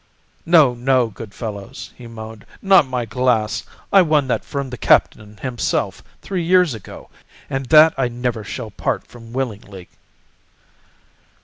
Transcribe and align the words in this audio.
"No, 0.47 0.73
no, 0.73 1.09
good 1.09 1.31
fellows," 1.31 1.93
he 1.95 2.07
moaned, 2.07 2.43
"not 2.59 2.87
my 2.87 3.05
glass. 3.05 3.63
I 3.93 4.01
won 4.01 4.25
that 4.29 4.43
from 4.43 4.71
the 4.71 4.77
Captain 4.79 5.37
himself 5.37 6.03
three 6.23 6.43
years 6.43 6.73
ago, 6.73 7.11
and 7.51 7.67
that 7.67 7.93
I 7.99 8.07
never 8.07 8.43
shall 8.43 8.71
part 8.71 9.05
from 9.05 9.31
willingly." 9.31 9.89